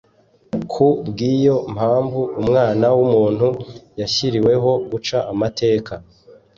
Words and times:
ku 0.71 0.87
bw’iyo 1.07 1.55
mpamvu, 1.73 2.21
Umwana 2.41 2.85
w’umuntu 2.97 3.47
yashyiriweho 3.99 4.71
guca 4.91 5.17
amateka. 5.33 5.93